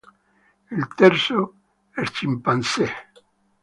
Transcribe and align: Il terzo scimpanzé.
Il 0.71 0.85
terzo 0.95 1.41
scimpanzé. 2.03 2.87